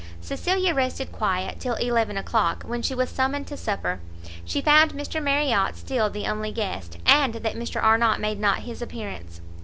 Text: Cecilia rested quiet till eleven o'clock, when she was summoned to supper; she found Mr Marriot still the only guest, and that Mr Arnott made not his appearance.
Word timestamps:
Cecilia 0.19 0.73
rested 0.73 1.11
quiet 1.11 1.59
till 1.59 1.75
eleven 1.75 2.17
o'clock, 2.17 2.63
when 2.63 2.81
she 2.81 2.95
was 2.95 3.07
summoned 3.07 3.45
to 3.45 3.55
supper; 3.55 3.99
she 4.43 4.59
found 4.59 4.93
Mr 4.95 5.21
Marriot 5.21 5.75
still 5.77 6.09
the 6.09 6.25
only 6.25 6.51
guest, 6.51 6.97
and 7.05 7.35
that 7.35 7.55
Mr 7.55 7.79
Arnott 7.83 8.19
made 8.19 8.39
not 8.39 8.61
his 8.61 8.81
appearance. 8.81 9.41